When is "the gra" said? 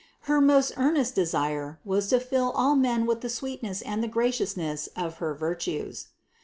4.01-4.29